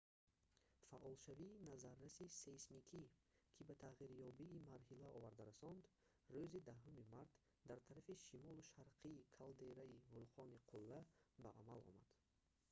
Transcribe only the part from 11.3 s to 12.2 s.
ба амал омад